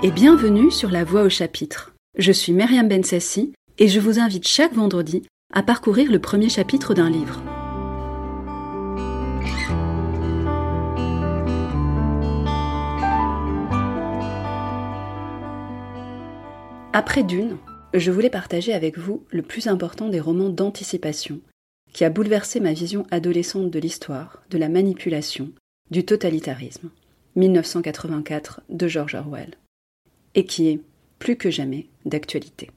[0.00, 1.92] et bienvenue sur La Voix au chapitre.
[2.16, 6.94] Je suis Myriam Bensassi et je vous invite chaque vendredi à parcourir le premier chapitre
[6.94, 7.42] d'un livre.
[16.92, 17.56] Après Dune,
[17.92, 21.40] je voulais partager avec vous le plus important des romans d'anticipation
[21.92, 25.50] qui a bouleversé ma vision adolescente de l'histoire, de la manipulation,
[25.90, 26.90] du totalitarisme.
[27.34, 29.54] 1984 de George Orwell,
[30.34, 30.80] et qui est,
[31.18, 32.70] plus que jamais, d'actualité.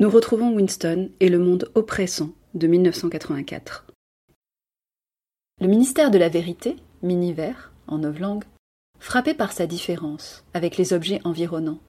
[0.00, 3.86] Nous retrouvons Winston et le monde oppressant de 1984.
[5.60, 7.54] Le ministère de la Vérité, Miniver,
[7.86, 8.44] en novlangue,
[8.98, 11.80] frappé par sa différence avec les objets environnants.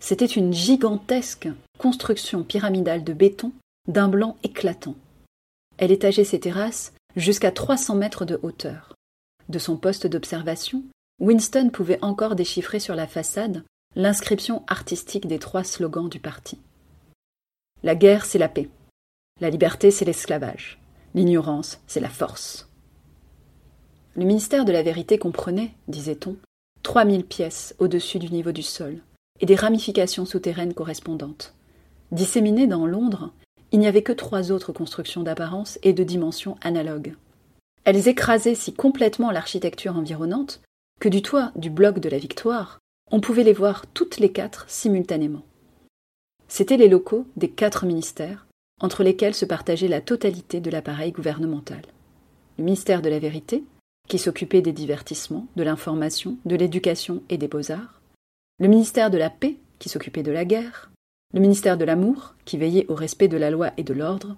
[0.00, 3.52] C'était une gigantesque construction pyramidale de béton
[3.88, 4.94] d'un blanc éclatant.
[5.78, 8.94] Elle étageait ses terrasses jusqu'à 300 mètres de hauteur.
[9.48, 10.82] De son poste d'observation,
[11.20, 16.58] Winston pouvait encore déchiffrer sur la façade l'inscription artistique des trois slogans du parti.
[17.82, 18.70] La guerre, c'est la paix.
[19.40, 20.80] La liberté, c'est l'esclavage.
[21.14, 22.70] L'ignorance, c'est la force.
[24.14, 26.36] Le ministère de la Vérité comprenait, disait-on,
[26.82, 28.98] trois mille pièces au-dessus du niveau du sol
[29.40, 31.54] et des ramifications souterraines correspondantes.
[32.12, 33.30] Disséminées dans Londres,
[33.72, 37.14] il n'y avait que trois autres constructions d'apparence et de dimensions analogues.
[37.84, 40.60] Elles écrasaient si complètement l'architecture environnante
[41.00, 42.78] que du toit du bloc de la Victoire,
[43.12, 45.42] on pouvait les voir toutes les quatre simultanément.
[46.48, 48.46] C'étaient les locaux des quatre ministères,
[48.80, 51.82] entre lesquels se partageait la totalité de l'appareil gouvernemental.
[52.58, 53.64] Le ministère de la Vérité,
[54.08, 58.00] qui s'occupait des divertissements, de l'information, de l'éducation et des beaux-arts,
[58.58, 60.90] le ministère de la Paix, qui s'occupait de la guerre,
[61.34, 64.36] le ministère de l'Amour, qui veillait au respect de la loi et de l'ordre,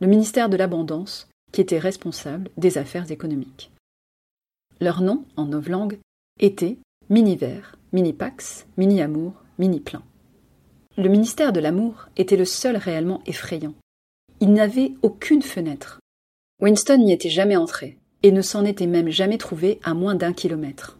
[0.00, 3.70] le ministère de l'Abondance, qui était responsable des affaires économiques.
[4.80, 5.98] Leur nom, en novlangue,
[6.40, 6.78] était
[7.10, 10.02] Mini-Vert, Mini-Pax, Mini-Amour, Mini-Plein.
[10.98, 13.72] Le ministère de l'Amour était le seul réellement effrayant.
[14.40, 16.00] Il n'avait aucune fenêtre.
[16.60, 20.34] Winston n'y était jamais entré, et ne s'en était même jamais trouvé à moins d'un
[20.34, 20.98] kilomètre.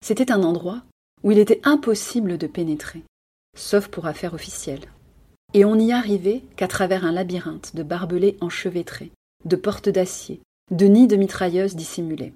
[0.00, 0.84] C'était un endroit
[1.24, 3.02] où il était impossible de pénétrer,
[3.56, 4.92] sauf pour affaires officielles.
[5.54, 9.10] Et on n'y arrivait qu'à travers un labyrinthe de barbelés enchevêtrés,
[9.44, 12.32] de portes d'acier, de nids de mitrailleuses dissimulées.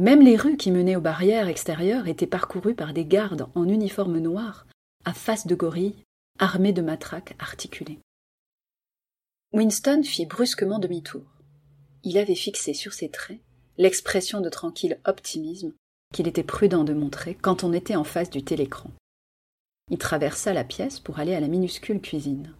[0.00, 4.18] Même les rues qui menaient aux barrières extérieures étaient parcourues par des gardes en uniforme
[4.18, 4.66] noir,
[5.04, 5.94] à face de gorille,
[6.38, 7.98] armés de matraques articulées.
[9.52, 11.26] Winston fit brusquement demi-tour.
[12.02, 13.40] Il avait fixé sur ses traits
[13.76, 15.74] l'expression de tranquille optimisme
[16.14, 18.90] qu'il était prudent de montrer quand on était en face du télécran.
[19.90, 22.54] Il traversa la pièce pour aller à la minuscule cuisine.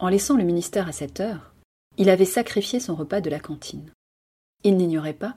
[0.00, 1.54] En laissant le ministère à cette heure,
[1.96, 3.92] il avait sacrifié son repas de la cantine.
[4.64, 5.36] Il n'ignorait pas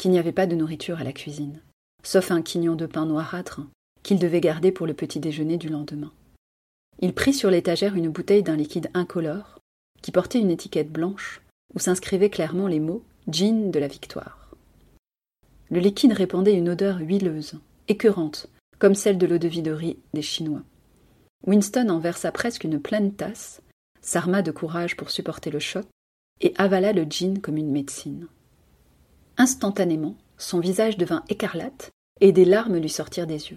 [0.00, 1.60] qu'il n'y avait pas de nourriture à la cuisine,
[2.02, 3.60] sauf un quignon de pain noirâtre
[4.02, 6.10] qu'il devait garder pour le petit déjeuner du lendemain.
[7.00, 9.58] Il prit sur l'étagère une bouteille d'un liquide incolore
[10.00, 11.42] qui portait une étiquette blanche
[11.74, 14.48] où s'inscrivaient clairement les mots Gin de la victoire.
[15.68, 19.98] Le liquide répandait une odeur huileuse, écœurante, comme celle de l'eau de vie de riz
[20.14, 20.62] des Chinois.
[21.46, 23.60] Winston en versa presque une pleine tasse,
[24.00, 25.84] s'arma de courage pour supporter le choc,
[26.40, 28.28] et avala le gin comme une médecine.
[29.40, 33.56] Instantanément, son visage devint écarlate et des larmes lui sortirent des yeux.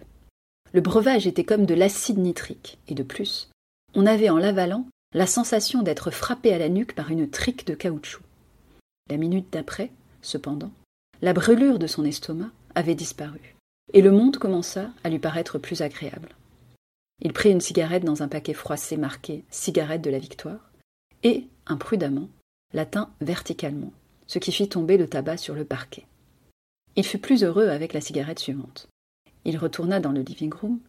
[0.72, 3.50] Le breuvage était comme de l'acide nitrique, et de plus,
[3.94, 7.76] on avait en l'avalant la sensation d'être frappé à la nuque par une trique de
[7.76, 8.24] caoutchouc.
[9.10, 10.72] La minute d'après, cependant,
[11.22, 13.54] la brûlure de son estomac avait disparu,
[13.92, 16.30] et le monde commença à lui paraître plus agréable.
[17.22, 20.72] Il prit une cigarette dans un paquet froissé marqué Cigarette de la victoire,
[21.24, 22.30] et, imprudemment,
[22.72, 23.92] la tint verticalement,
[24.28, 26.06] ce qui fit tomber le tabac sur le parquet.
[26.96, 28.88] Il fut plus heureux avec la cigarette suivante.
[29.46, 30.80] Il retourna dans le living room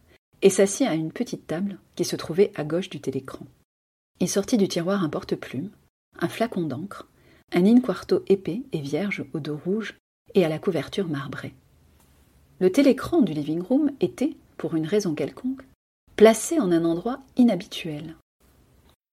[0.41, 3.45] et s'assit à une petite table qui se trouvait à gauche du télécran.
[4.19, 5.71] Il sortit du tiroir un porte-plume,
[6.19, 7.07] un flacon d'encre,
[7.53, 9.95] un in-quarto épais et vierge au dos rouge
[10.33, 11.53] et à la couverture marbrée.
[12.59, 15.63] Le télécran du living room était, pour une raison quelconque,
[16.15, 18.15] placé en un endroit inhabituel.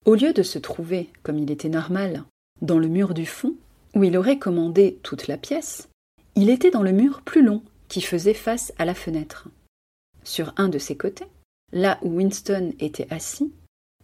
[0.04, 2.24] Au lieu de se trouver, comme il était normal,
[2.60, 3.54] dans le mur du fond,
[3.94, 5.88] où il aurait commandé toute la pièce,
[6.34, 9.48] il était dans le mur plus long qui faisait face à la fenêtre.
[10.24, 11.26] Sur un de ses côtés,
[11.72, 13.52] là où Winston était assis,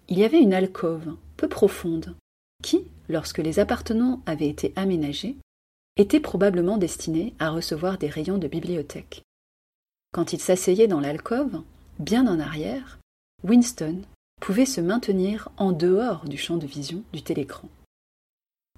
[0.08, 2.14] il y avait une alcôve peu profonde
[2.62, 5.36] qui, lorsque les appartements avaient été aménagés,
[5.96, 9.22] était probablement destinée à recevoir des rayons de bibliothèque.
[10.12, 11.62] Quand il s'asseyait dans l'alcôve,
[11.98, 12.98] bien en arrière,
[13.42, 14.02] Winston
[14.40, 17.68] pouvait se maintenir en dehors du champ de vision du télécran.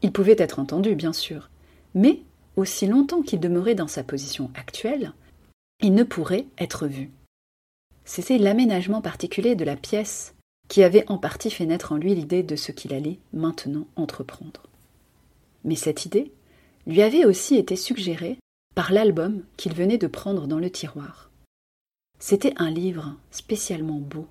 [0.03, 1.51] Il pouvait être entendu, bien sûr,
[1.95, 2.23] mais
[2.57, 5.13] aussi longtemps qu'il demeurait dans sa position actuelle,
[5.83, 7.11] il ne pourrait être vu.
[8.05, 10.35] c'était l'aménagement particulier de la pièce
[10.69, 14.63] qui avait en partie fait naître en lui l'idée de ce qu'il allait maintenant entreprendre.
[15.65, 16.33] Mais cette idée
[16.87, 18.39] lui avait aussi été suggérée
[18.75, 21.31] par l'album qu'il venait de prendre dans le tiroir.
[22.19, 24.27] C'était un livre spécialement beau.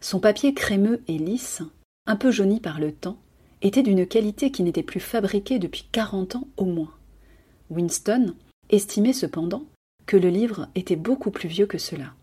[0.00, 1.62] Son papier crémeux et lisse,
[2.06, 3.18] un peu jauni par le temps,
[3.62, 6.92] était d'une qualité qui n'était plus fabriquée depuis quarante ans au moins.
[7.70, 8.34] Winston
[8.70, 9.64] estimait cependant
[10.06, 12.14] que le livre était beaucoup plus vieux que cela.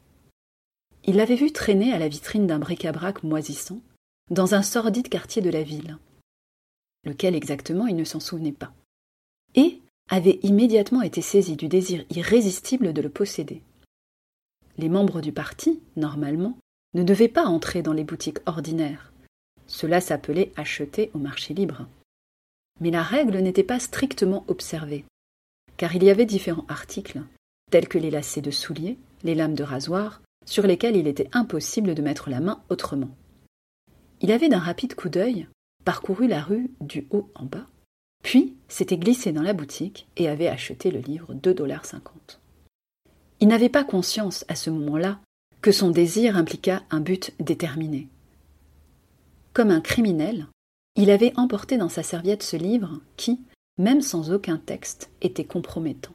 [1.05, 3.81] Il l'avait vu traîner à la vitrine d'un bric-à-brac moisissant,
[4.29, 5.97] dans un sordide quartier de la ville.
[7.03, 8.73] Lequel exactement il ne s'en souvenait pas.
[9.55, 13.61] Et avait immédiatement été saisi du désir irrésistible de le posséder.
[14.77, 16.57] Les membres du parti, normalement,
[16.93, 19.12] ne devaient pas entrer dans les boutiques ordinaires.
[19.73, 21.87] Cela s'appelait acheter au marché libre.
[22.79, 25.03] Mais la règle n'était pas strictement observée,
[25.77, 27.23] car il y avait différents articles,
[27.71, 31.95] tels que les lacets de souliers, les lames de rasoir, sur lesquels il était impossible
[31.95, 33.09] de mettre la main autrement.
[34.21, 35.47] Il avait d'un rapide coup d'œil
[35.83, 37.65] parcouru la rue du haut en bas,
[38.23, 41.99] puis s'était glissé dans la boutique et avait acheté le livre $2,50.
[43.39, 45.19] Il n'avait pas conscience à ce moment-là
[45.61, 48.07] que son désir impliqua un but déterminé.
[49.53, 50.47] Comme un criminel,
[50.95, 53.39] il avait emporté dans sa serviette ce livre qui,
[53.77, 56.13] même sans aucun texte, était compromettant.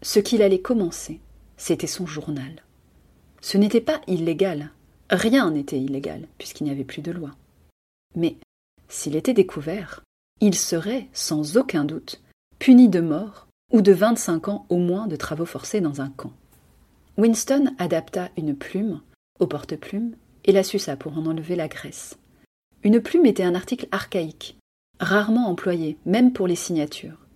[0.00, 1.20] Ce qu'il allait commencer,
[1.58, 2.62] c'était son journal.
[3.42, 4.70] Ce n'était pas illégal,
[5.10, 7.32] rien n'était illégal, puisqu'il n'y avait plus de loi.
[8.16, 8.36] Mais
[8.88, 10.02] s'il était découvert,
[10.40, 12.22] il serait, sans aucun doute,
[12.58, 16.32] puni de mort ou de vingt-cinq ans au moins de travaux forcés dans un camp.
[17.18, 19.02] Winston adapta une plume
[19.38, 22.16] au porte-plume et la suça pour en enlever la graisse.
[22.84, 24.56] Une plume était un article archaïque,
[25.00, 27.26] rarement employé, même pour les signatures.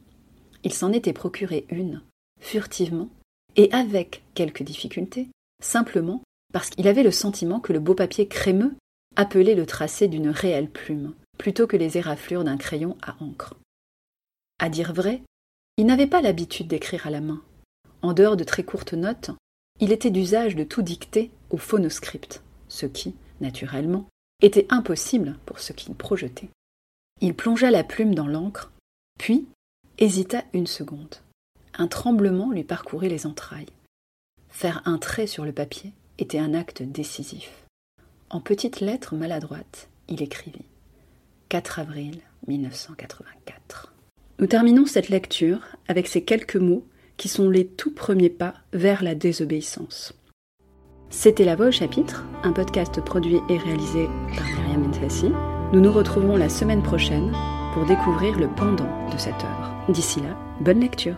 [0.65, 2.03] Il s'en était procuré une,
[2.41, 3.09] furtivement,
[3.57, 5.29] et avec quelques difficultés,
[5.63, 6.23] simplement
[6.53, 8.75] parce qu'il avait le sentiment que le beau papier crémeux
[9.17, 13.55] appelait le tracé d'une réelle plume, plutôt que les éraflures d'un crayon à encre.
[14.59, 15.23] À dire vrai,
[15.77, 17.43] il n'avait pas l'habitude d'écrire à la main.
[18.03, 19.31] En dehors de très courtes notes,
[19.81, 24.07] il était d'usage de tout dicter au phonoscript, ce qui, naturellement,
[24.43, 26.51] était impossible pour ce qu'il projetait.
[27.21, 28.73] Il plongea la plume dans l'encre,
[29.19, 29.47] puis
[29.99, 31.17] hésita une seconde.
[31.75, 33.67] Un tremblement lui parcourait les entrailles.
[34.51, 37.65] Faire un trait sur le papier était un acte décisif.
[38.29, 40.65] En petites lettres maladroites, il écrivit
[41.49, 43.93] 4 avril 1984.
[44.39, 46.85] Nous terminons cette lecture avec ces quelques mots
[47.17, 50.15] qui sont les tout premiers pas vers la désobéissance.
[51.13, 55.31] C'était La Voix au chapitre, un podcast produit et réalisé par Myriam Enfassi.
[55.75, 57.31] Nous nous retrouvons la semaine prochaine
[57.75, 59.75] pour découvrir le pendant de cette œuvre.
[59.91, 61.17] D'ici là, bonne lecture